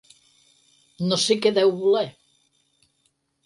[1.11, 2.05] No sé què deu voler.